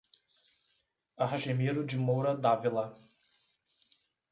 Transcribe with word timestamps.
Argemiro 1.25 1.85
de 1.89 1.95
Moura 2.05 2.33
D 2.35 2.43
Avila 2.53 2.85